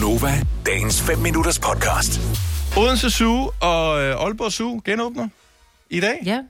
Gunova, 0.00 0.32
dagens 0.66 1.02
5 1.02 1.18
minutters 1.18 1.58
podcast. 1.58 2.20
Odense 2.78 3.10
Zoo 3.10 3.50
og 3.60 4.02
øh, 4.02 4.16
Aalborg 4.24 4.52
Zoo 4.52 4.80
genåbner 4.84 5.28
i 5.90 6.00
dag. 6.00 6.18
Ja. 6.24 6.40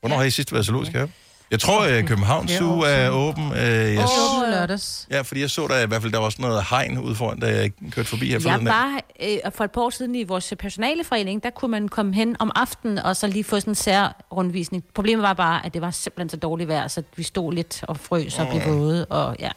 Hvornår 0.00 0.16
har 0.16 0.24
I 0.24 0.30
sidst 0.30 0.52
været 0.52 0.66
zoologisk 0.66 0.92
have? 0.92 1.08
Jeg 1.50 1.60
tror, 1.60 1.80
at 1.84 2.06
København 2.06 2.46
Det 2.46 2.54
er 2.54 2.58
Zoo 2.58 2.80
er 2.80 3.08
åben. 3.10 3.52
Øh, 3.52 3.58
jeg, 3.94 4.06
åbnede 4.36 4.50
lørdags. 4.50 5.06
ja, 5.10 5.20
fordi 5.20 5.40
jeg 5.40 5.50
så 5.50 5.66
der 5.66 5.80
i 5.82 5.86
hvert 5.86 6.02
fald, 6.02 6.12
der 6.12 6.18
var 6.18 6.24
også 6.24 6.42
noget 6.42 6.64
hegn 6.70 6.98
ude 6.98 7.14
foran, 7.14 7.38
da 7.40 7.46
jeg 7.46 7.70
kørte 7.90 8.08
forbi 8.08 8.26
her 8.26 8.32
Jeg 8.32 8.42
forleden. 8.42 8.66
dag. 8.66 8.74
var 8.74 9.00
øh, 9.46 9.52
for 9.54 9.64
et 9.64 9.70
par 9.70 9.80
år 9.80 9.90
siden 9.90 10.14
i 10.14 10.24
vores 10.24 10.54
personaleforening, 10.58 11.42
der 11.42 11.50
kunne 11.50 11.70
man 11.70 11.88
komme 11.88 12.14
hen 12.14 12.36
om 12.38 12.50
aftenen 12.54 12.98
og 12.98 13.16
så 13.16 13.26
lige 13.26 13.44
få 13.44 13.60
sådan 13.60 13.70
en 13.70 13.74
særrundvisning. 13.74 14.84
Problemet 14.94 15.22
var 15.22 15.32
bare, 15.32 15.66
at 15.66 15.74
det 15.74 15.82
var 15.82 15.90
simpelthen 15.90 16.28
så 16.28 16.36
dårligt 16.36 16.68
vejr, 16.68 16.88
så 16.88 17.02
vi 17.16 17.22
stod 17.22 17.52
lidt 17.52 17.84
og 17.88 17.96
frøs 17.96 18.38
og 18.38 18.46
blev 18.48 18.78
våde. 18.78 19.04
Og, 19.06 19.36
ja. 19.38 19.50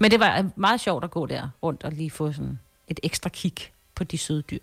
Men 0.00 0.10
det 0.10 0.20
var 0.20 0.38
øh, 0.38 0.44
meget 0.56 0.80
sjovt 0.80 1.04
at 1.04 1.10
gå 1.10 1.26
der 1.26 1.48
rundt 1.62 1.84
og 1.84 1.92
lige 1.92 2.10
få 2.10 2.32
sådan 2.32 2.58
et 2.88 3.00
ekstra 3.02 3.28
kig 3.28 3.52
på 3.94 4.04
de 4.04 4.18
søde 4.18 4.42
dyr. 4.42 4.58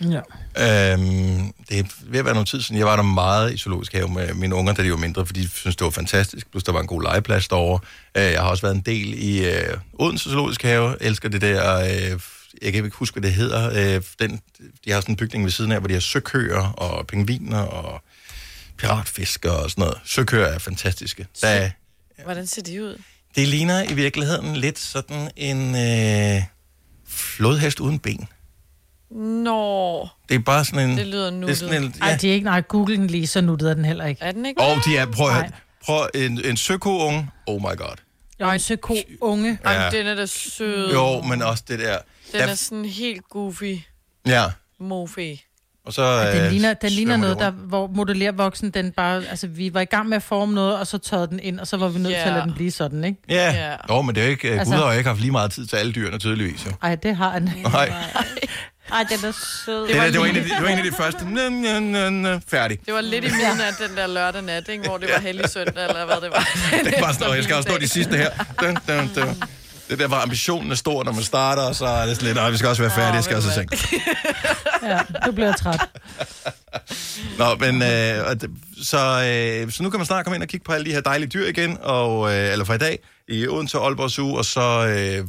Ja. 0.00 0.20
Øhm, 0.92 1.52
det 1.68 1.78
er 1.78 1.84
ved 2.06 2.18
at 2.18 2.24
være 2.24 2.34
noget 2.34 2.48
tid 2.48 2.62
siden. 2.62 2.78
Jeg 2.78 2.86
var 2.86 2.96
der 2.96 3.02
meget 3.02 3.54
i 3.54 3.56
zoologisk 3.58 3.92
have 3.92 4.08
med 4.08 4.34
mine 4.34 4.54
unger, 4.54 4.72
da 4.72 4.82
de 4.82 4.90
var 4.90 4.96
mindre, 4.96 5.26
fordi 5.26 5.42
de 5.42 5.48
synes 5.48 5.76
det 5.76 5.84
var 5.84 5.90
fantastisk. 5.90 6.50
Plus 6.50 6.64
der 6.64 6.72
var 6.72 6.80
en 6.80 6.86
god 6.86 7.02
legeplads 7.02 7.48
derovre. 7.48 7.80
Øh, 8.16 8.22
Jeg 8.32 8.40
har 8.42 8.48
også 8.50 8.62
været 8.62 8.74
en 8.74 8.80
del 8.80 9.14
i 9.22 9.46
øh, 9.46 9.78
Odense 9.92 10.30
Zoologisk 10.30 10.62
Have. 10.62 10.88
Jeg 10.88 10.96
elsker 11.00 11.28
det 11.28 11.40
der... 11.40 11.80
Øh, 11.80 12.20
jeg 12.62 12.72
kan 12.72 12.84
ikke 12.84 12.96
huske, 12.96 13.20
hvad 13.20 13.30
det 13.30 13.36
hedder. 13.36 13.94
Øh, 13.96 14.02
den, 14.20 14.40
de 14.84 14.90
har 14.92 15.00
sådan 15.00 15.12
en 15.12 15.16
bygning 15.16 15.44
ved 15.44 15.50
siden 15.52 15.72
af, 15.72 15.78
hvor 15.78 15.88
de 15.88 15.94
har 15.94 16.00
søkøer 16.00 16.62
og 16.62 17.06
pingviner 17.06 17.58
og 17.58 18.02
piratfisker 18.76 19.50
og 19.50 19.70
sådan 19.70 19.82
noget. 19.82 19.98
Søkøer 20.04 20.46
er 20.46 20.58
fantastiske. 20.58 21.26
Der, 21.42 21.70
Hvordan 22.24 22.46
ser 22.46 22.62
de 22.62 22.84
ud? 22.84 22.98
det 23.36 23.48
ligner 23.48 23.82
i 23.90 23.94
virkeligheden 23.94 24.56
lidt 24.56 24.78
sådan 24.78 25.30
en 25.36 25.74
øh, 25.74 26.42
flodhest 27.08 27.80
uden 27.80 27.98
ben. 27.98 28.28
Nå, 29.10 30.08
Det 30.28 30.34
er 30.34 30.38
bare 30.38 30.64
sådan 30.64 30.90
en... 30.90 30.98
det 30.98 31.06
lyder 31.06 31.24
det 31.24 31.34
er 31.34 31.38
nuttet. 31.40 31.58
sådan 31.58 31.82
en, 31.84 31.94
Ej, 32.02 32.16
de 32.20 32.28
er 32.28 32.32
ikke, 32.34 32.44
nej, 32.44 32.60
Google 32.60 32.96
den 32.96 33.06
lige, 33.06 33.26
så 33.26 33.40
nuttede 33.40 33.70
er 33.70 33.74
den 33.74 33.84
heller 33.84 34.06
ikke. 34.06 34.22
Er 34.22 34.32
den 34.32 34.46
ikke? 34.46 34.60
Og 34.60 34.76
de 34.86 34.96
er, 34.96 35.06
prøv 35.06 35.30
at 35.30 35.54
prøv 35.84 36.08
en, 36.14 36.44
en 36.44 36.56
søkounge, 36.56 37.28
oh 37.46 37.60
my 37.60 37.76
god. 37.76 37.96
Jo, 38.40 38.50
en 38.50 38.58
søko 38.60 38.96
unge. 39.20 39.58
Ej, 39.64 39.72
Ja. 39.72 39.82
men 39.82 39.92
den 39.92 40.06
er 40.06 40.14
da 40.14 40.26
sød. 40.26 40.92
Jo, 40.92 41.20
men 41.22 41.42
også 41.42 41.64
det 41.68 41.78
der. 41.78 41.98
Den 42.32 42.40
der 42.40 42.46
er 42.46 42.54
sådan 42.54 42.84
helt 42.84 43.28
goofy. 43.28 43.78
ja, 44.26 44.44
Mofe. 44.80 45.38
Og 45.86 45.92
så... 45.92 46.30
Den 46.32 46.42
øh, 46.44 46.50
ligner, 46.50 46.74
den 46.74 46.90
ligner 46.90 47.16
noget, 47.16 47.38
de 47.38 47.44
der, 47.44 47.50
hvor 47.50 47.86
modellervoksen, 47.94 48.70
den 48.70 48.92
bare, 48.92 49.22
altså 49.30 49.46
vi 49.46 49.74
var 49.74 49.80
i 49.80 49.84
gang 49.84 50.08
med 50.08 50.16
at 50.16 50.22
forme 50.22 50.54
noget, 50.54 50.78
og 50.78 50.86
så 50.86 50.98
tørrede 50.98 51.26
den 51.26 51.40
ind, 51.42 51.60
og 51.60 51.66
så 51.66 51.76
var 51.76 51.88
vi 51.88 51.98
nødt 51.98 52.14
til 52.14 52.20
at 52.20 52.26
Ja. 52.26 52.32
lade 52.32 52.42
den 52.44 52.54
blive 52.54 52.70
sådan, 52.70 53.04
ikke? 53.04 53.18
Ja, 53.28 53.52
Ja. 53.68 53.74
Nå, 53.88 54.02
men 54.02 54.14
det 54.14 54.20
er 54.20 54.24
jo 54.24 54.30
ikke... 54.30 54.50
Altså, 54.50 54.74
Gud 54.74 54.82
har 54.82 54.92
jo 54.92 54.98
ikke 54.98 55.08
haft 55.08 55.20
lige 55.20 55.30
meget 55.32 55.52
tid 55.52 55.66
til 55.66 55.76
alle 55.76 55.92
dyrene, 55.92 56.18
tydeligvis, 56.18 56.66
jo. 56.66 56.72
Ej, 56.82 56.94
det 56.94 57.16
har 57.16 57.38
den. 57.38 57.52
Nej, 57.72 57.92
Ej, 58.92 59.04
den 59.10 59.28
er 59.28 59.32
sød. 59.64 59.80
det, 59.80 59.88
det, 59.88 59.96
der, 59.96 60.10
det, 60.10 60.20
var 60.20 60.26
en 60.26 60.36
af 60.36 60.42
de, 60.42 60.48
det 60.48 60.62
var 60.62 60.68
en 60.68 60.78
af 60.78 60.84
de 60.84 60.92
første. 60.92 61.24
Næ, 61.30 61.48
næ, 61.48 61.78
næ, 61.80 62.10
næ, 62.10 62.38
færdig. 62.48 62.78
Det 62.86 62.94
var 62.94 63.00
lidt 63.00 63.24
i 63.24 63.28
midnat 63.28 63.74
den 63.88 63.96
der 63.96 64.06
lørdag 64.06 64.42
nat, 64.42 64.68
ikke? 64.68 64.84
hvor 64.88 64.98
det 64.98 65.08
var 65.14 65.20
hellig 65.20 65.50
søndag, 65.50 65.88
eller 65.88 66.04
hvad 66.06 66.16
det 66.16 66.30
var. 66.30 66.48
Det 66.84 66.94
er 66.94 67.00
bare 67.00 67.14
sådan, 67.14 67.30
"Åh, 67.30 67.36
jeg 67.36 67.44
skal 67.44 67.56
også 67.56 67.68
nå 67.68 67.78
de 67.78 67.88
sidste 67.88 68.16
her. 68.16 68.30
Dun, 68.60 68.76
dun, 68.88 69.10
dun. 69.16 69.42
Det 69.90 69.98
der, 69.98 70.06
hvor 70.08 70.16
ambitionen 70.16 70.70
er 70.70 70.74
stor, 70.74 71.04
når 71.04 71.12
man 71.12 71.22
starter, 71.22 71.62
og 71.62 71.74
så 71.74 71.86
er 71.86 72.06
det 72.06 72.16
sådan 72.16 72.26
lidt, 72.26 72.36
"Nå, 72.44 72.50
vi 72.50 72.56
skal 72.56 72.68
også 72.68 72.82
være 72.82 72.90
færdige, 72.90 73.14
jeg 73.14 73.24
skal 73.24 73.36
også 73.36 73.50
seng. 73.50 73.68
Ja, 74.82 75.00
du 75.26 75.32
bliver 75.32 75.52
træt. 75.52 75.80
Nå, 77.38 77.54
men 77.54 77.82
øh, 77.82 78.50
så, 78.82 78.98
øh, 78.98 79.72
så 79.72 79.82
nu 79.82 79.90
kan 79.90 80.00
man 80.00 80.06
snart 80.06 80.24
komme 80.24 80.34
ind 80.36 80.42
og 80.42 80.48
kigge 80.48 80.64
på 80.64 80.72
alle 80.72 80.86
de 80.86 80.92
her 80.92 81.00
dejlige 81.00 81.28
dyr 81.28 81.46
igen, 81.46 81.78
og, 81.80 82.32
øh, 82.32 82.52
eller 82.52 82.64
fra 82.64 82.74
i 82.74 82.78
dag, 82.78 82.98
i 83.28 83.48
Odense 83.48 83.78
og 83.78 83.86
Aalborg 83.86 84.10
Zoo, 84.10 84.34
og 84.34 84.44
så 84.44 84.86
øh, 84.86 85.28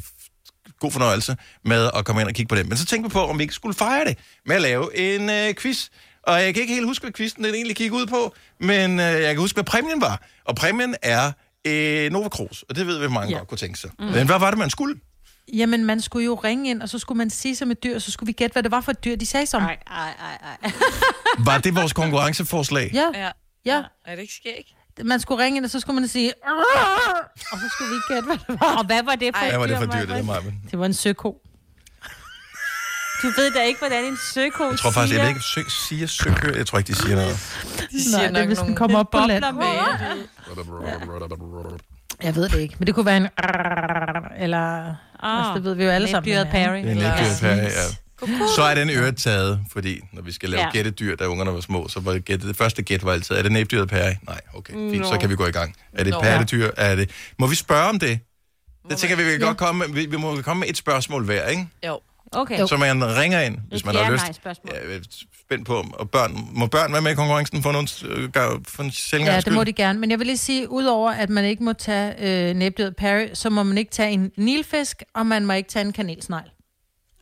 god 0.79 0.91
fornøjelse 0.91 1.37
med 1.65 1.89
at 1.95 2.05
komme 2.05 2.21
ind 2.21 2.29
og 2.29 2.35
kigge 2.35 2.49
på 2.49 2.55
dem. 2.55 2.65
Men 2.65 2.77
så 2.77 2.85
tænkte 2.85 3.09
vi 3.09 3.13
på, 3.13 3.19
om 3.19 3.37
vi 3.37 3.43
ikke 3.43 3.53
skulle 3.53 3.75
fejre 3.75 4.05
det 4.05 4.17
med 4.45 4.55
at 4.55 4.61
lave 4.61 4.97
en 4.97 5.29
øh, 5.29 5.55
quiz. 5.55 5.87
Og 6.23 6.41
jeg 6.41 6.53
kan 6.53 6.61
ikke 6.61 6.73
helt 6.73 6.85
huske, 6.85 7.03
hvad 7.03 7.11
quizzen 7.13 7.43
den 7.43 7.55
egentlig 7.55 7.75
gik 7.75 7.91
ud 7.91 8.05
på, 8.05 8.35
men 8.59 8.99
øh, 8.99 9.05
jeg 9.05 9.33
kan 9.33 9.37
huske, 9.37 9.55
hvad 9.55 9.63
præmien 9.63 10.01
var. 10.01 10.21
Og 10.45 10.55
præmien 10.55 10.95
er 11.01 11.31
øh, 11.67 12.11
Nova 12.11 12.29
Cruz, 12.29 12.61
og 12.61 12.75
det 12.75 12.87
ved 12.87 12.99
vi, 12.99 13.07
mange. 13.07 13.31
Ja. 13.31 13.37
godt 13.37 13.47
kunne 13.47 13.57
tænke 13.57 13.79
sig. 13.79 13.89
Mm. 13.99 14.05
Men 14.05 14.25
hvad 14.25 14.39
var 14.39 14.49
det, 14.49 14.59
man 14.59 14.69
skulle? 14.69 14.95
Jamen, 15.53 15.85
man 15.85 16.01
skulle 16.01 16.25
jo 16.25 16.35
ringe 16.35 16.69
ind, 16.69 16.81
og 16.81 16.89
så 16.89 16.99
skulle 16.99 17.17
man 17.17 17.29
sige 17.29 17.55
som 17.55 17.71
et 17.71 17.83
dyr, 17.83 17.95
og 17.95 18.01
så 18.01 18.11
skulle 18.11 18.27
vi 18.27 18.31
gætte, 18.33 18.53
hvad 18.53 18.63
det 18.63 18.71
var 18.71 18.81
for 18.81 18.91
et 18.91 19.03
dyr, 19.05 19.15
de 19.15 19.25
sagde 19.25 19.45
som. 19.45 19.63
Ej, 19.63 19.77
ej, 19.87 20.09
ej, 20.19 20.37
ej. 20.63 20.71
Var 21.45 21.57
det 21.57 21.75
vores 21.75 21.93
konkurrenceforslag? 21.93 22.91
Ja, 22.93 23.05
Ja. 23.13 23.29
ja. 23.65 23.83
Er 24.05 24.15
det 24.15 24.21
ikke 24.21 24.33
skæg? 24.33 24.73
Man 25.03 25.19
skulle 25.19 25.43
ringe 25.43 25.57
ind, 25.57 25.65
og 25.65 25.71
så 25.71 25.79
skulle 25.79 25.99
man 25.99 26.07
sige, 26.09 26.33
og 27.51 27.57
så 27.59 27.69
skulle 27.73 27.89
vi 27.91 28.13
gætte, 28.13 28.25
hvad 28.25 28.37
det 28.37 28.61
var. 28.61 28.77
Og 28.77 28.85
hvad 28.85 29.03
var 29.03 29.15
det 29.15 29.35
for 29.35 29.41
Ej, 29.41 29.45
et 29.47 29.51
Hvad 29.51 29.59
var 29.59 29.67
det 29.67 29.77
for 29.77 29.85
dyr, 29.85 30.05
dyr, 30.05 30.15
det 30.15 30.25
Marvin? 30.25 30.53
Det 30.71 30.79
var 30.79 30.85
en 30.85 30.93
søko. 30.93 31.41
Du 33.23 33.27
ved 33.27 33.51
da 33.51 33.61
ikke, 33.63 33.79
hvordan 33.79 34.05
en 34.05 34.17
søko 34.33 34.63
Jeg 34.63 34.79
tror 34.79 34.91
faktisk, 34.91 35.13
jeg 35.15 35.21
ved 35.21 35.29
ikke, 35.29 35.41
sø, 35.41 35.61
siger 35.87 36.07
søkør. 36.07 36.53
Jeg 36.57 36.67
tror 36.67 36.77
ikke, 36.77 36.87
de 36.87 36.95
siger 36.95 37.15
noget. 37.15 37.37
De 37.91 38.03
siger 38.03 38.17
Nej, 38.17 38.27
det 38.27 38.41
er, 38.41 38.45
hvis 38.45 38.57
den 38.57 38.75
kommer 38.75 38.99
op 38.99 39.11
på 39.11 39.17
land. 39.27 39.45
med. 39.55 39.65
Jeg 42.23 42.35
ved 42.35 42.49
det 42.49 42.59
ikke, 42.59 42.75
men 42.79 42.87
det 42.87 42.95
kunne 42.95 43.05
være 43.05 43.17
en 43.17 43.27
eller... 44.39 44.95
Ah, 45.23 45.37
altså, 45.39 45.51
det 45.55 45.63
ved 45.63 45.73
vi 45.73 45.83
jo 45.83 45.89
alle 45.89 46.07
sammen. 46.07 46.31
Dyret 46.33 46.47
hvad 46.47 46.59
det 46.59 46.65
er. 46.65 46.69
Perry. 46.69 46.83
Det 46.83 47.05
er 47.05 47.17
dyr 47.17 47.39
pære, 47.41 47.55
ja. 47.55 48.47
Så 48.55 48.61
er 48.61 48.75
den 48.75 48.89
øret 48.89 49.17
taget, 49.17 49.61
fordi 49.71 49.99
når 50.13 50.21
vi 50.21 50.31
skal 50.31 50.49
lave 50.49 50.61
ja. 50.63 50.71
Gættedyr, 50.71 51.15
da 51.15 51.25
ungerne 51.25 51.53
var 51.53 51.59
små, 51.61 51.87
så 51.87 51.99
var 51.99 52.19
gætte, 52.19 52.47
det 52.47 52.57
første 52.57 52.81
gæt 52.81 53.05
var 53.05 53.11
altid, 53.13 53.35
er 53.35 53.41
det 53.41 53.51
næbdyret 53.51 53.89
pære? 53.89 54.15
Nej, 54.27 54.41
okay, 54.53 54.73
fint, 54.73 55.05
så 55.05 55.13
Nå. 55.13 55.19
kan 55.19 55.29
vi 55.29 55.35
gå 55.35 55.45
i 55.45 55.51
gang. 55.51 55.75
Er 55.93 55.97
det 55.97 56.07
et 56.07 56.11
Nå. 56.13 56.21
pattedyr? 56.21 56.69
Er 56.77 56.95
det... 56.95 57.09
Må 57.39 57.47
vi 57.47 57.55
spørge 57.55 57.89
om 57.89 57.99
det? 57.99 58.19
Det 58.89 58.97
tænker 58.97 59.15
vi, 59.15 59.23
vi 59.23 59.31
kan 59.31 59.39
Ja. 59.39 59.45
godt 59.45 59.57
komme 59.57 59.87
med, 59.87 59.95
vi, 59.95 60.05
vi 60.05 60.17
må 60.17 60.41
komme 60.41 60.59
med 60.59 60.69
et 60.69 60.77
spørgsmål 60.77 61.25
hver, 61.25 61.47
ikke? 61.47 61.67
Jo. 61.87 61.99
Okay. 62.31 62.65
Så 62.67 62.77
man 62.77 63.05
ringer 63.17 63.41
ind, 63.41 63.57
hvis 63.69 63.85
man 63.85 63.95
har 63.95 64.11
lyst. 64.11 64.23
ja-nej-spørgsmål. 64.23 64.73
Ja, 64.75 64.89
jeg 64.89 64.97
er 64.97 65.01
spændt 65.45 65.67
på, 65.67 65.85
og 65.93 66.09
børn, 66.09 66.47
må 66.51 66.67
børn 66.67 66.93
være 66.93 67.01
med 67.01 67.11
i 67.11 67.15
konkurrencen 67.15 67.63
for, 67.63 67.71
nogle, 67.71 67.87
øh, 68.05 68.29
for 68.67 68.83
en 68.83 68.91
sjældent 68.91 69.31
Ja, 69.31 69.39
det 69.39 69.53
må 69.53 69.63
de 69.63 69.73
gerne. 69.73 69.99
Men 69.99 70.11
jeg 70.11 70.19
vil 70.19 70.27
lige 70.27 70.37
sige, 70.37 70.69
udover 70.69 71.11
at 71.11 71.29
man 71.29 71.45
ikke 71.45 71.63
må 71.63 71.73
tage 71.73 72.49
øh, 72.49 72.55
næbdyret 72.55 72.95
Perry, 72.95 73.27
så 73.33 73.49
må 73.49 73.63
man 73.63 73.77
ikke 73.77 73.91
tage 73.91 74.11
en 74.11 74.31
nilfisk, 74.37 75.03
og 75.15 75.25
man 75.25 75.45
må 75.45 75.53
ikke 75.53 75.69
tage 75.69 75.85
en 75.85 75.93
kanelsnegl. 75.93 76.49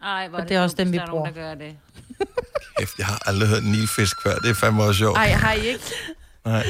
Ej, 0.03 0.27
hvor 0.27 0.39
Og 0.39 0.49
det 0.49 0.57
er 0.57 0.61
også 0.61 0.75
dem, 0.75 0.91
vi 0.91 0.97
der 0.97 1.03
er 1.03 1.07
nogen, 1.07 1.33
bruger. 1.33 1.47
der 1.47 1.55
gør 1.57 1.65
det. 1.65 1.77
Kæft, 2.79 2.97
jeg 2.97 3.05
har 3.05 3.21
aldrig 3.25 3.49
hørt 3.49 3.63
en 3.63 3.71
nilfisk 3.71 4.15
før. 4.23 4.35
Det 4.35 4.49
er 4.49 4.53
fandme 4.53 4.83
også 4.83 4.97
sjovt. 4.97 5.17
Ej, 5.17 5.27
har 5.27 5.53
I 5.53 5.67
ikke? 5.67 5.79
Nej. 6.45 6.65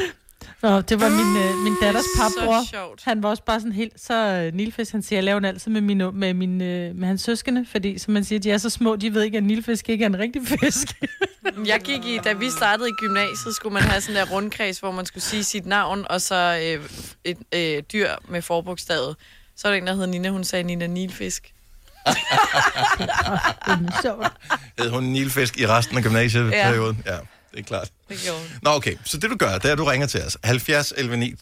Nå, 0.66 0.82
det 0.82 1.02
var 1.02 1.10
min, 1.10 1.44
øh, 1.44 1.64
min 1.64 1.76
datters 1.82 2.06
papbror. 2.18 2.64
Han 3.10 3.24
var 3.24 3.30
også 3.30 3.44
bare 3.44 3.60
sådan 3.60 3.72
helt, 3.72 3.94
så 4.02 4.14
øh, 4.14 4.54
nilfisk, 4.54 4.92
han 4.92 5.02
siger, 5.02 5.18
jeg 5.18 5.24
laver 5.24 5.40
den 5.40 5.46
altid 5.46 5.72
med, 5.72 5.82
min, 5.82 6.02
med, 6.14 6.34
min, 6.34 6.62
øh, 6.62 6.96
med 6.96 7.08
hans 7.08 7.22
søskende, 7.22 7.66
fordi 7.72 7.98
som 7.98 8.14
man 8.14 8.24
siger, 8.24 8.40
de 8.40 8.52
er 8.52 8.58
så 8.58 8.70
små, 8.70 8.96
de 8.96 9.14
ved 9.14 9.22
ikke, 9.22 9.38
at 9.38 9.44
nilfisk 9.44 9.90
ikke 9.90 10.04
er 10.04 10.10
en 10.10 10.20
rigtig 10.20 10.42
fisk. 10.48 10.88
Jeg 11.72 11.82
gik 11.84 12.06
i, 12.06 12.20
da 12.24 12.34
vi 12.34 12.50
startede 12.50 12.90
i 12.90 12.92
gymnasiet, 12.92 13.56
skulle 13.56 13.74
man 13.74 13.84
have 13.84 14.02
sådan 14.02 14.16
der 14.16 14.32
rundkreds, 14.32 14.80
hvor 14.80 14.92
man 14.92 15.06
skulle 15.06 15.24
sige 15.24 15.44
sit 15.44 15.66
navn, 15.66 16.06
og 16.10 16.22
så 16.22 16.60
øh, 16.64 16.90
et 17.24 17.38
øh, 17.54 17.84
dyr 17.94 18.10
med 18.30 18.42
forbogstavet. 18.42 19.16
Så 19.56 19.68
var 19.68 19.72
der 19.72 19.82
en, 19.82 19.88
der 19.88 19.96
hed 19.96 20.08
Nina, 20.08 20.30
hun 20.30 20.44
sagde 20.44 20.64
Nina 20.64 20.88
Nilfisk. 20.88 21.54
Hed 24.80 24.90
hun 24.90 25.04
nilfisk 25.04 25.60
i 25.60 25.68
resten 25.68 25.98
af 25.98 26.04
gymnasieperioden? 26.04 27.04
Ja. 27.06 27.14
ja, 27.14 27.20
det 27.56 27.62
er 27.62 27.64
klart. 27.68 27.90
Det 28.10 28.18
gjorde. 28.26 28.40
Nå, 28.62 28.70
okay. 28.70 28.96
Så 29.06 29.18
det 29.18 29.30
du 29.30 29.36
gør, 29.36 29.54
det 29.58 29.66
er, 29.66 29.72
at 29.72 29.78
du 29.78 29.84
ringer 29.84 30.08
til 30.08 30.22
os. 30.24 30.38
70 30.44 30.94
11 30.98 31.18
9. 31.18 31.34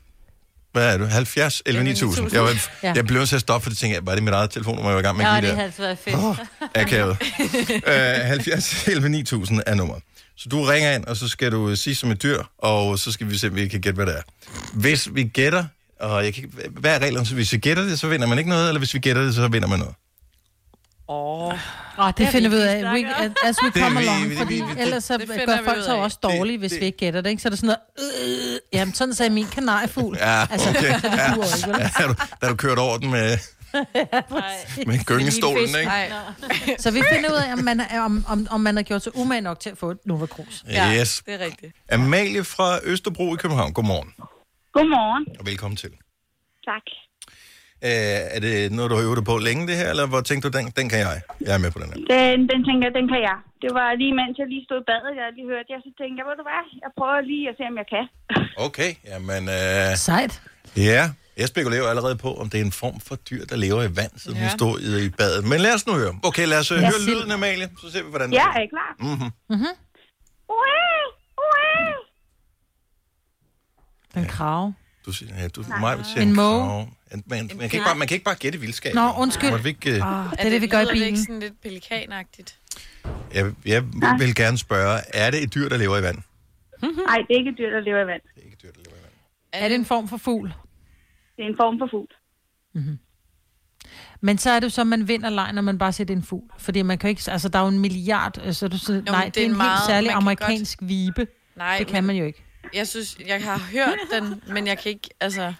Hvad 0.71 0.93
er 0.93 0.97
du? 0.97 1.05
70 1.05 1.61
11 1.65 1.83
9000. 1.83 2.33
Jeg, 2.33 2.43
var, 2.43 2.55
Ja. 2.83 2.93
jeg 2.95 3.05
blev 3.05 3.17
nødt 3.19 3.29
til 3.29 3.35
at 3.35 3.41
stoppe, 3.41 3.63
for 3.63 3.69
det 3.69 3.77
tænkte 3.77 3.95
jeg, 3.95 4.05
var 4.05 4.13
det 4.15 4.23
mit 4.23 4.33
eget 4.33 4.49
telefonnummer, 4.51 4.89
jeg 4.89 4.95
var 4.95 5.01
i 5.01 5.03
gang 5.03 5.17
med 5.17 5.25
Ja, 5.25 5.37
at 5.37 5.43
det 5.43 5.49
give 5.49 5.59
havde 5.59 5.73
været 5.79 5.97
fedt. 5.99 6.15
der? 6.15 6.81
Akavet. 6.81 7.17
uh, 8.21 8.27
70 8.27 8.87
11 8.87 9.09
9000 9.09 9.61
er 9.65 9.75
nummer. 9.75 9.95
Så 10.37 10.49
du 10.49 10.63
ringer 10.63 10.91
ind, 10.95 11.05
og 11.05 11.17
så 11.17 11.27
skal 11.27 11.51
du 11.51 11.75
sige 11.75 11.95
som 11.95 12.11
et 12.11 12.23
dyr, 12.23 12.43
og 12.57 12.99
så 12.99 13.11
skal 13.11 13.29
vi 13.29 13.37
se, 13.37 13.47
om 13.47 13.55
vi 13.55 13.67
kan 13.67 13.81
gætte, 13.81 13.95
hvad 13.95 14.05
det 14.05 14.17
er. 14.17 14.21
Hvis 14.73 15.09
vi 15.13 15.23
gætter, 15.23 15.65
og 15.99 16.23
jeg 16.25 16.33
kan, 16.33 16.53
hvad 16.71 16.95
er 16.95 16.99
reglerne? 16.99 17.25
Så 17.25 17.33
hvis 17.33 17.53
vi 17.53 17.57
gætter 17.57 17.83
det, 17.83 17.99
så 17.99 18.07
vinder 18.07 18.27
man 18.27 18.37
ikke 18.37 18.49
noget, 18.49 18.67
eller 18.67 18.79
hvis 18.79 18.93
vi 18.93 18.99
gætter 18.99 19.23
det, 19.23 19.35
så 19.35 19.47
vinder 19.47 19.67
man 19.67 19.79
noget. 19.79 19.95
Åh, 21.09 21.47
Oh, 21.47 21.53
Det 22.17 22.27
finder 22.29 22.49
vi 22.49 22.55
ud 22.55 22.61
af, 22.61 22.83
we, 22.83 23.05
as 23.45 23.57
we 23.63 23.67
Det 23.71 23.81
come 23.81 23.99
vi- 23.99 24.05
along, 24.05 24.29
vi- 24.29 24.37
fordi 24.37 24.55
det- 24.61 24.79
ellers 24.81 25.03
så 25.03 25.17
det 25.17 25.27
gør 25.27 25.57
folk 25.65 25.77
af. 25.87 25.93
også 25.93 26.17
dårlige, 26.23 26.57
hvis 26.57 26.71
Det- 26.71 26.81
vi 26.81 26.85
ikke 26.85 26.97
gætter 26.97 27.21
det, 27.21 27.29
ikke? 27.29 27.41
Så 27.41 27.47
er 27.47 27.49
der 27.49 27.57
sådan 27.57 27.75
noget, 27.99 28.53
øh, 28.53 28.59
jamen 28.73 28.93
sådan 28.93 29.13
sagde 29.13 29.29
min 29.29 29.47
kanariefugl. 29.47 30.17
Ja, 30.17 30.45
Altså, 30.51 30.69
okay. 30.69 30.79
så 30.99 31.07
det 31.07 31.17
Ja. 31.17 31.25
ikke, 31.27 32.03
vel? 32.03 32.07
Du, 32.09 32.15
da 32.41 32.49
du 32.49 32.55
kørte 32.55 32.79
over 32.79 32.97
den 32.97 33.11
med, 33.11 33.37
med 34.89 35.05
gyngestolen, 35.05 35.65
ikke? 35.67 35.83
nej. 35.85 36.11
Så 36.79 36.91
vi 36.91 37.01
finder 37.13 37.29
ud 37.31 37.35
af, 37.47 37.53
om 37.53 37.59
man, 37.63 37.79
er, 37.79 38.01
om, 38.01 38.25
om, 38.27 38.47
om 38.51 38.61
man 38.61 38.75
har 38.75 38.83
gjort 38.83 39.03
sig 39.03 39.15
umage 39.17 39.41
nok 39.41 39.59
til 39.59 39.69
at 39.69 39.77
få 39.77 39.91
et 39.91 39.97
Nova 40.05 40.25
Cruz. 40.25 40.63
Ja, 40.69 40.99
Yes. 40.99 41.21
det 41.25 41.33
er 41.33 41.39
rigtigt. 41.45 41.71
Amalie 41.91 42.43
fra 42.43 42.79
Østerbro 42.83 43.33
i 43.33 43.37
København. 43.37 43.73
Godmorgen, 43.73 44.09
Godmorgen. 44.73 45.25
og 45.39 45.45
velkommen 45.45 45.77
til. 45.77 45.89
Tak. 46.65 46.81
Uh, 47.89 47.89
er 48.35 48.39
det 48.47 48.53
noget, 48.77 48.87
du 48.91 48.95
har 48.97 49.03
øvet 49.07 49.17
dig 49.19 49.25
på 49.31 49.35
længe, 49.47 49.61
det 49.69 49.75
her, 49.81 49.89
eller 49.93 50.05
hvor 50.11 50.21
tænkte 50.29 50.43
du, 50.49 50.51
den, 50.57 50.65
den 50.79 50.85
kan 50.93 50.99
jeg? 51.07 51.15
Jeg 51.47 51.53
er 51.57 51.61
med 51.65 51.71
på 51.75 51.79
den 51.83 51.89
her. 51.93 51.97
Den, 52.13 52.37
den 52.51 52.59
tænker 52.67 52.83
jeg, 52.87 52.93
den 52.99 53.07
kan 53.13 53.21
jeg. 53.29 53.37
Det 53.63 53.71
var 53.79 53.87
lige 54.01 54.13
mens 54.19 54.33
jeg 54.41 54.47
lige 54.53 54.63
stod 54.67 54.79
i 54.83 54.85
badet, 54.91 55.11
jeg 55.21 55.25
lige 55.37 55.47
hørte 55.53 55.67
jer, 55.73 55.79
så 55.87 55.91
tænkte 55.99 56.17
jeg, 56.19 56.25
ved 56.29 56.35
du 56.41 56.45
hvad, 56.49 56.63
jeg 56.83 56.91
prøver 56.99 57.19
lige 57.31 57.43
at 57.51 57.55
se, 57.59 57.63
om 57.71 57.75
jeg 57.81 57.87
kan. 57.95 58.05
Okay, 58.67 58.91
jamen, 59.11 59.41
uh, 59.57 59.91
Sejt. 60.07 60.33
ja. 60.91 61.03
Jeg 61.37 61.47
spekulerer 61.47 61.81
jo 61.85 61.87
allerede 61.93 62.15
på, 62.25 62.29
om 62.41 62.49
det 62.49 62.57
er 62.61 62.65
en 62.65 62.71
form 62.83 62.99
for 63.07 63.15
dyr, 63.15 63.45
der 63.45 63.55
lever 63.55 63.81
i 63.83 63.91
vand, 63.99 64.11
siden 64.23 64.37
ja. 64.37 64.43
Ja. 64.43 64.49
hun 64.49 64.57
stod 64.59 64.75
i, 64.79 65.05
i 65.05 65.09
badet. 65.09 65.41
Men 65.51 65.59
lad 65.65 65.73
os 65.77 65.87
nu 65.87 65.93
høre. 65.93 66.13
Okay, 66.29 66.45
lad 66.47 66.59
os 66.59 66.71
øh, 66.71 66.79
høre 66.79 66.91
sild. 66.91 67.15
lyden, 67.15 67.31
Amalie, 67.31 67.69
så 67.81 67.91
ser 67.91 68.03
vi, 68.03 68.09
hvordan 68.09 68.29
det 68.29 68.35
Ja, 68.35 68.47
er. 68.47 68.53
er 68.59 68.61
I 68.61 68.67
klar? 68.75 68.91
Mm-hmm. 68.99 69.31
Ue, 70.49 70.75
ue. 71.45 71.95
Den 74.15 74.25
krave. 74.27 74.73
Du 75.05 75.11
siger, 75.11 75.41
ja, 75.41 75.47
du, 75.47 75.63
mig 75.79 76.05
siger 76.05 76.21
En 76.21 76.35
måge. 76.35 76.65
Man, 77.11 77.23
man, 77.25 77.39
man, 77.39 77.47
kan 77.49 77.63
ikke 77.63 77.77
bare, 77.85 77.95
man 77.95 78.07
kan 78.07 78.15
ikke 78.15 78.23
bare 78.25 78.35
gætte 78.35 78.59
vildskab. 78.59 78.95
Nå, 78.95 79.11
undskyld. 79.17 79.61
Vi 79.63 79.69
ikke, 79.69 79.89
øh, 79.95 80.07
Oh, 80.25 80.31
det 80.31 80.39
er 80.39 80.49
det, 80.49 80.61
vi 80.61 80.67
gør 80.67 80.79
i 80.79 80.81
lyder 80.83 80.93
det 80.93 80.99
ikke 81.01 81.05
bilen. 81.05 81.17
sådan 81.25 81.39
lidt 81.39 81.61
pelikanagtigt? 81.61 82.59
jeg, 83.33 83.53
jeg 83.65 83.83
vil 84.19 84.35
gerne 84.35 84.57
spørge, 84.57 84.99
er 85.13 85.31
det 85.31 85.43
et 85.43 85.53
dyr, 85.55 85.69
der 85.69 85.77
lever 85.77 85.97
i 85.97 86.03
vand? 86.03 86.17
Nej, 86.81 87.17
det 87.17 87.33
er 87.35 87.37
ikke 87.39 87.49
et 87.51 87.57
dyr, 87.57 87.69
der 87.69 87.79
lever 87.79 88.03
i 88.03 88.07
vand. 88.07 88.21
Det 88.35 88.41
er 88.41 88.45
ikke 88.45 88.53
et 88.55 88.63
dyr, 88.63 88.71
der 88.71 88.79
lever 88.89 88.97
i 88.99 89.01
vand. 89.03 89.13
Er 89.63 89.67
det 89.67 89.75
en 89.75 89.85
form 89.85 90.07
for 90.07 90.17
fugl? 90.17 90.53
Det 91.37 91.43
er 91.45 91.47
en 91.49 91.55
form 91.57 91.79
for 91.79 91.87
fugl. 91.91 92.07
Men 94.21 94.37
så 94.37 94.49
er 94.49 94.59
det 94.59 94.63
jo 94.63 94.69
så, 94.69 94.81
at 94.81 94.87
man 94.87 95.07
vinder 95.07 95.29
leg, 95.29 95.53
når 95.53 95.61
man 95.61 95.77
bare 95.77 95.91
siger, 95.93 96.05
det 96.05 96.13
er 96.13 96.17
en 96.17 96.23
fugl. 96.23 96.49
Fordi 96.59 96.81
man 96.81 96.97
kan 96.97 97.07
jo 97.07 97.09
ikke... 97.09 97.31
Altså, 97.31 97.49
der 97.49 97.59
er 97.59 97.63
jo 97.63 97.69
en 97.69 97.79
milliard... 97.79 98.37
Altså, 98.37 98.67
du, 98.67 98.77
siger, 98.77 99.01
nej, 99.01 99.25
det 99.35 99.37
er 99.37 99.45
en, 99.45 99.49
helt 99.49 99.57
meget- 99.57 99.79
særlig 99.87 100.05
man 100.07 100.11
kan 100.13 100.17
amerikansk 100.21 100.79
godt... 100.79 100.89
vibe. 100.89 101.27
Nej, 101.55 101.77
Det 101.77 101.87
kan 101.87 102.03
man 102.03 102.15
jo 102.15 102.25
ikke. 102.25 102.43
Jeg 102.73 102.87
synes, 102.87 103.17
jeg 103.25 103.43
har 103.43 103.57
hørt 103.57 103.99
den, 104.11 104.43
men 104.47 104.67
jeg 104.67 104.79
kan 104.79 104.91
ikke, 104.91 105.09
altså... 105.19 105.53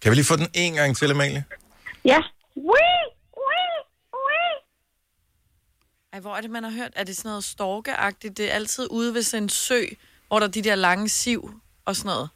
Kan 0.00 0.10
vi 0.10 0.14
lige 0.14 0.24
få 0.24 0.36
den 0.36 0.48
en 0.54 0.74
gang 0.74 0.96
til, 0.96 1.10
Amalie? 1.10 1.44
Ja. 2.04 2.22
Ui, 2.56 2.78
ui, 3.36 3.68
ui. 4.12 4.40
Ej, 6.12 6.20
hvor 6.20 6.36
er 6.36 6.40
det, 6.40 6.50
man 6.50 6.64
har 6.64 6.70
hørt? 6.70 6.90
Er 6.96 7.04
det 7.04 7.16
sådan 7.16 7.28
noget 7.28 7.44
storkeagtigt? 7.44 8.36
Det 8.36 8.50
er 8.50 8.54
altid 8.54 8.86
ude 8.90 9.14
ved 9.14 9.22
sådan 9.22 9.42
en 9.42 9.48
sø, 9.48 9.82
hvor 10.28 10.38
der 10.38 10.46
er 10.46 10.50
de 10.50 10.62
der 10.62 10.74
lange 10.74 11.08
siv 11.08 11.50
og 11.84 11.96
sådan 11.96 12.08
noget. 12.08 12.28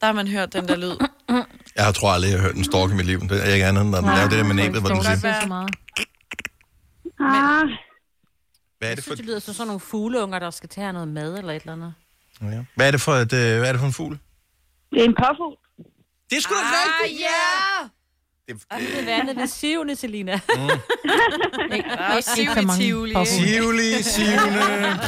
Der 0.00 0.06
har 0.06 0.12
man 0.12 0.28
hørt 0.28 0.52
den 0.52 0.68
der 0.68 0.76
lyd. 0.76 0.96
Jeg 1.76 1.84
har 1.84 1.92
tror 1.92 2.10
aldrig, 2.10 2.30
jeg 2.30 2.38
har 2.38 2.46
hørt 2.46 2.56
en 2.56 2.64
stork 2.64 2.90
i 2.90 2.94
mit 2.94 3.06
liv. 3.06 3.20
Det 3.20 3.48
er 3.48 3.54
ikke 3.54 3.66
andet, 3.66 3.86
når 3.86 4.00
den 4.00 4.10
laver 4.10 4.28
det 4.28 4.38
der 4.38 4.44
med 4.44 4.54
næbet, 4.54 4.80
hvor 4.80 4.88
den 4.88 5.02
siger, 5.02 5.16
siger 5.16 5.40
så 5.40 5.48
meget. 5.48 5.70
Ah, 7.20 7.68
hvad 8.78 8.88
er 8.88 8.88
Jeg 8.88 8.96
det 8.96 9.04
for, 9.04 9.08
synes, 9.08 9.18
det 9.18 9.26
lyder 9.26 9.38
som 9.38 9.54
sådan 9.54 9.66
nogle 9.66 9.80
fugleunger, 9.80 10.38
der 10.38 10.50
skal 10.50 10.68
tage 10.68 10.92
noget 10.92 11.08
mad 11.08 11.38
eller 11.38 11.52
et 11.52 11.60
eller 11.60 11.72
andet. 11.72 11.94
Ja. 12.42 12.60
hvad 12.74 12.86
er 12.86 12.90
det 12.90 13.00
for, 13.00 13.12
et, 13.12 13.32
øh, 13.32 13.58
hvad 13.58 13.68
er 13.68 13.72
det 13.72 13.78
for 13.80 13.86
en 13.86 13.92
fugl? 13.92 14.18
det 14.92 15.00
er 15.00 15.04
en 15.04 15.14
påfugl. 15.14 15.56
Det 16.30 16.36
er 16.36 16.40
sgu 16.42 16.54
da 16.54 16.60
rigtigt! 16.60 17.20
ja! 17.20 17.88
Det, 18.48 18.62
Det 18.78 19.00
er 19.00 19.04
vandet 19.04 19.36
ved 19.36 19.46
sivene, 19.46 19.96
Selina. 19.96 20.32
Er 20.32 22.14
jo 22.14 22.20
siv 22.36 22.46
for 22.46 22.62
mange 22.62 22.84
Tivoli, 22.84 23.10
ikke? 23.10 23.24
Tivoli, 23.24 24.02
Sivne. 24.02 24.60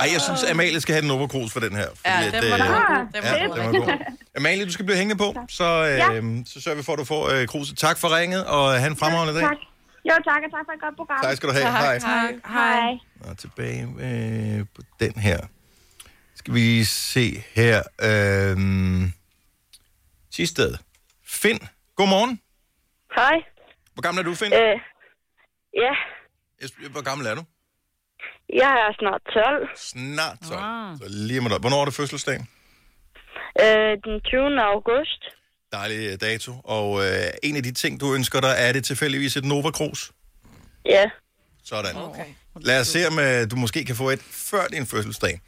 Ej, 0.00 0.08
jeg 0.12 0.20
synes, 0.20 0.44
Amalie 0.50 0.80
skal 0.80 0.94
have 0.94 1.18
den 1.18 1.28
Cruz 1.28 1.52
for 1.52 1.60
den 1.60 1.76
her. 1.76 1.86
Fordi 1.88 2.00
Ja, 2.06 2.26
at, 2.26 2.42
den 2.42 2.50
var 2.50 2.58
øh, 2.58 2.66
god. 2.66 2.76
Ah, 2.76 3.06
Den 3.14 3.22
Ja, 3.22 3.48
var 3.48 3.56
den 3.56 3.64
god. 3.74 3.80
var 3.80 3.96
god. 3.96 3.98
Amalie, 4.36 4.64
du 4.66 4.72
skal 4.72 4.84
blive 4.84 4.96
hængende 4.98 5.18
på, 5.18 5.34
så, 5.48 5.64
øh, 6.14 6.24
så 6.46 6.60
sørger 6.60 6.76
vi 6.76 6.82
for, 6.82 6.92
at 6.92 6.98
du 6.98 7.04
får 7.04 7.28
øh, 7.28 7.46
kruset. 7.46 7.78
Tak 7.78 7.98
for 7.98 8.16
ringet, 8.16 8.44
og 8.44 8.72
have 8.72 8.90
en 8.90 8.96
fremragende 8.96 9.34
dag. 9.34 9.42
Tak. 9.42 9.56
Jo, 10.04 10.14
tak, 10.28 10.40
og 10.46 10.50
tak 10.50 10.64
for 10.66 10.72
et 10.72 10.80
godt 10.80 10.96
program. 10.96 11.22
Tak 11.22 11.36
skal 11.36 11.48
du 11.48 11.54
have. 11.54 11.70
Hej. 11.70 11.98
Tak. 11.98 12.34
Hej. 12.48 12.90
Og 13.28 13.38
tilbage 13.38 13.82
øh, 13.82 14.66
på 14.74 14.82
den 15.00 15.12
her. 15.20 15.38
Skal 16.34 16.54
vi 16.54 16.84
se 16.84 17.44
her. 17.54 17.78
Øh, 18.08 18.56
sidste 20.30 20.54
sted. 20.62 20.74
Finn, 21.26 21.58
godmorgen. 21.96 22.40
Hej. 23.14 23.36
Hvor 23.94 24.02
gammel 24.02 24.20
er 24.20 24.26
du, 24.28 24.34
Finn? 24.34 24.52
Øh, 24.52 24.80
ja, 25.74 25.92
Hvor 26.90 27.02
gammel 27.02 27.26
er 27.26 27.34
du? 27.34 27.44
jeg 28.62 28.72
er 28.86 28.92
snart 28.98 29.22
12. 29.22 29.68
Snart 29.76 30.38
12. 30.48 30.60
Ah. 30.62 30.96
Så 30.98 31.04
lige 31.28 31.46
et 31.46 31.52
år. 31.52 31.58
Hvornår 31.58 31.80
er 31.80 31.84
det 31.84 31.94
fødselsdag? 31.94 32.38
Øh, 33.64 33.92
den 34.04 34.20
20. 34.20 34.60
august. 34.72 35.22
Dejlig 35.72 36.12
øh, 36.12 36.20
dato. 36.20 36.52
Og 36.64 37.04
øh, 37.04 37.26
en 37.42 37.56
af 37.56 37.62
de 37.62 37.72
ting, 37.72 38.00
du 38.00 38.14
ønsker 38.14 38.40
dig, 38.40 38.54
er 38.58 38.72
det 38.72 38.84
tilfældigvis 38.84 39.36
et 39.36 39.44
Nova 39.44 39.70
Cruz? 39.70 40.10
Ja. 40.86 41.10
Sådan. 41.64 41.96
Okay. 41.96 42.24
Lad 42.60 42.80
os 42.80 42.86
se, 42.86 43.06
om 43.06 43.18
øh, 43.18 43.50
du 43.50 43.56
måske 43.56 43.84
kan 43.84 43.96
få 43.96 44.10
et 44.10 44.22
før 44.22 44.66
din 44.66 44.86
fødselsdag. 44.86 45.40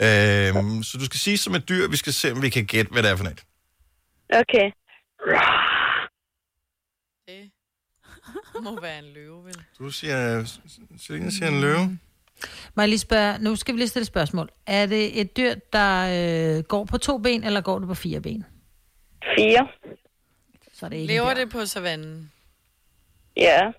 Øhm, 0.00 0.82
så 0.82 0.98
du 0.98 1.04
skal 1.04 1.20
sige 1.20 1.38
som 1.38 1.54
et 1.54 1.68
dyr, 1.68 1.88
vi 1.88 1.96
skal 1.96 2.12
se, 2.12 2.32
om 2.32 2.42
vi 2.42 2.48
kan 2.48 2.66
gætte, 2.66 2.92
hvad 2.92 3.02
det 3.02 3.10
er 3.10 3.16
for 3.16 3.24
et. 3.24 3.44
Okay. 4.34 4.70
Det 8.54 8.62
må 8.62 8.80
være 8.80 8.98
en 8.98 9.04
løve, 9.14 9.44
vel? 9.44 9.56
Du 9.78 9.90
siger, 9.90 10.44
Selina 10.98 11.30
siger 11.30 11.48
en 11.48 11.60
løve. 11.60 11.98
Må 12.74 12.82
jeg 12.82 12.88
lige 12.88 12.98
spørge, 12.98 13.38
nu 13.38 13.56
skal 13.56 13.74
vi 13.74 13.80
lige 13.80 13.88
stille 13.88 14.02
et 14.02 14.06
spørgsmål. 14.06 14.48
Er 14.66 14.86
det 14.86 15.20
et 15.20 15.36
dyr, 15.36 15.54
der 15.72 16.56
øh, 16.56 16.62
går 16.62 16.84
på 16.84 16.98
to 16.98 17.18
ben, 17.18 17.44
eller 17.44 17.60
går 17.60 17.78
det 17.78 17.88
på 17.88 17.94
fire 17.94 18.20
ben? 18.20 18.44
4. 19.38 19.68
Så 20.72 20.86
er 20.86 20.90
det 20.90 20.96
ikke 20.96 21.12
Lever 21.12 21.34
det 21.34 21.50
på 21.50 21.66
savannen? 21.66 22.32
Ja. 23.36 23.70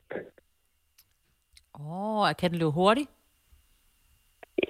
Åh, 1.80 2.18
oh, 2.30 2.34
kan 2.40 2.50
den 2.52 2.60
løbe 2.60 2.72
hurtigt? 2.72 3.10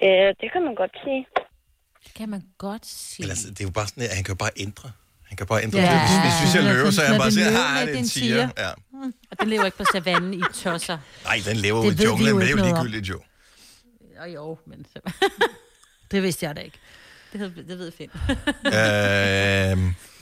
Ja, 0.02 0.32
det 0.40 0.52
kan 0.52 0.62
man 0.64 0.74
godt 0.74 0.96
sige. 1.04 1.26
Det 2.04 2.14
kan 2.14 2.28
man 2.28 2.42
godt 2.58 2.86
sige. 2.86 3.22
Eller, 3.24 3.32
altså, 3.32 3.50
det 3.50 3.60
er 3.60 3.64
jo 3.64 3.70
bare 3.70 3.86
sådan, 3.86 4.02
at 4.02 4.14
han 4.14 4.24
kan 4.24 4.32
jo 4.32 4.36
bare 4.38 4.50
ændre. 4.56 4.92
Han 5.24 5.36
kan 5.36 5.46
bare 5.46 5.62
ændre. 5.62 5.78
Ja. 5.78 5.84
Ja. 5.84 6.00
Hvis, 6.24 6.40
hvis 6.40 6.62
vi 6.62 6.68
Ja, 6.68 6.74
løve, 6.74 6.92
så 6.92 7.02
er 7.02 7.06
han 7.06 7.18
bare 7.20 7.30
det 7.30 7.38
er 7.38 7.50
siger, 7.50 7.50
nej, 7.50 7.84
det 7.84 7.94
er 7.94 7.98
en 7.98 8.04
det 8.04 8.16
er 8.16 8.20
tiger. 8.20 8.48
Ja. 8.58 8.70
Og 9.30 9.40
den 9.40 9.48
lever 9.48 9.64
ikke 9.64 9.76
på 9.76 9.84
savannen 9.92 10.34
i 10.34 10.40
tosser. 10.54 10.98
Nej, 11.24 11.36
den 11.46 11.56
lever 11.56 11.82
Det 11.82 11.86
jo 11.86 12.04
i 12.04 12.04
junglen, 12.06 12.36
men 12.38 12.46
det 12.46 12.52
er 12.52 12.58
jo 12.58 12.64
ligegyldigt 12.64 13.08
jo. 13.08 13.20
Og 14.18 14.34
jo, 14.34 14.58
men. 14.66 14.86
Det 16.10 16.22
vidste 16.22 16.46
jeg 16.46 16.56
da 16.56 16.60
ikke. 16.60 16.78
det, 17.32 17.40
ved- 17.40 17.64
det 17.64 17.78
ved 17.78 17.92
Finn. 17.92 18.10
øhm, 18.66 19.94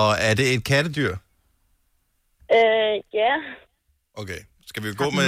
og 0.00 0.16
er 0.28 0.34
det 0.34 0.54
et 0.54 0.64
kattedyr? 0.64 1.12
Øh, 2.56 2.94
ja. 3.20 3.32
Okay. 4.14 4.40
Skal 4.66 4.82
vi 4.82 4.94
gå 4.94 5.10
med, 5.10 5.26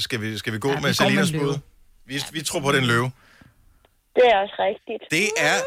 skal 0.00 0.20
vi, 0.20 0.38
skal 0.38 0.52
vi 0.52 0.58
gå 0.58 0.68
Ja, 0.68 0.74
vi 0.74 0.80
med 0.80 0.88
med 0.88 0.94
Selinas 0.94 1.32
bud? 1.32 1.58
Vi, 2.06 2.14
vi 2.32 2.42
tror 2.42 2.60
på 2.60 2.72
den 2.72 2.84
løve. 2.84 3.10
Det 4.16 4.24
er 4.32 4.36
også 4.36 4.56
rigtigt. 4.58 5.02
Det 5.10 5.28
er, 5.38 5.58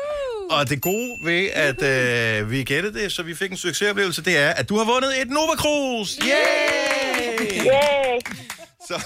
og 0.51 0.69
det 0.69 0.81
gode 0.81 1.11
ved, 1.23 1.49
at 1.53 1.79
øh, 1.83 2.51
vi 2.51 2.63
gættede 2.63 2.93
det, 2.99 3.11
så 3.11 3.23
vi 3.23 3.35
fik 3.35 3.51
en 3.51 3.57
succesoplevelse, 3.57 4.23
det 4.23 4.37
er, 4.37 4.49
at 4.49 4.69
du 4.69 4.77
har 4.77 4.85
vundet 4.85 5.21
et 5.21 5.29
Nova 5.29 5.55
Cruz! 5.55 6.17
Yay! 6.17 7.39
Yay! 7.65 8.19
Så, 8.87 9.05